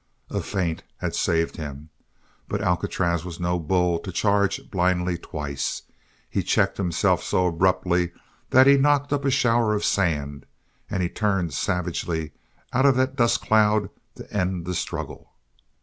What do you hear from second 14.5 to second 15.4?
the struggle.